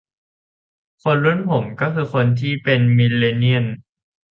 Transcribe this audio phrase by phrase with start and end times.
[1.03, 1.63] คนรุ่นผม
[1.95, 3.65] คือคนที่เป็นมิลเลนเนียล